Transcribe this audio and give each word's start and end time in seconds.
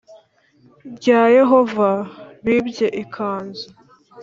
rya 0.97 1.21
yehova. 1.37 1.89
bibye 2.43 2.87
ikanzu 3.03 3.65